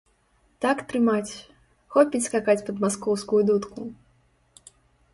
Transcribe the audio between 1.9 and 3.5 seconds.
хопіць скакаць пад маскоўскую